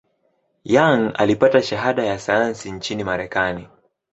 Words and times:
Young 0.63 1.11
alipata 1.15 1.61
shahada 1.61 2.03
ya 2.05 2.19
sayansi 2.19 2.71
nchini 2.71 3.03
Marekani. 3.03 3.67